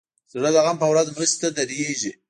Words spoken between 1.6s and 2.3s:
دریږي.